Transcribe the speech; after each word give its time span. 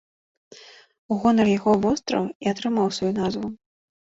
У 1.15 1.17
гонар 1.25 1.47
яго 1.51 1.75
востраў 1.83 2.25
і 2.47 2.51
атрымаў 2.53 2.87
сваю 2.99 3.13
назву. 3.21 3.47